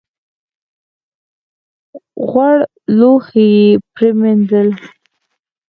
[2.29, 2.57] غوړ
[2.97, 4.67] لوښي یې پرېمینځل.